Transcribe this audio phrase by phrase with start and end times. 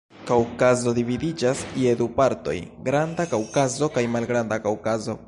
[0.29, 2.57] Kaŭkazo dividiĝas je du partoj:
[2.89, 5.17] Granda Kaŭkazo kaj Malgranda Kaŭkazo.